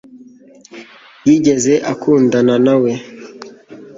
[1.25, 2.91] yigeze akundana nawe